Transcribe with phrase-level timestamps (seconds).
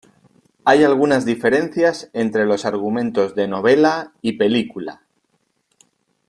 [0.65, 5.03] Hay algunas diferencias entre los argumentos de novela y película.